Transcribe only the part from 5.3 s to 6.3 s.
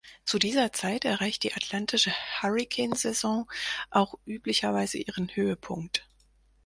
Höhepunkt.